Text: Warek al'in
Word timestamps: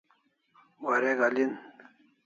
Warek 0.83 1.19
al'in 1.27 1.51